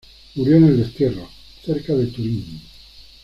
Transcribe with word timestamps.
Murió 0.33 0.57
en 0.57 0.63
el 0.65 0.77
destierro, 0.77 1.29
cerca 1.63 1.93
de 1.93 2.07
Turín. 2.07 2.59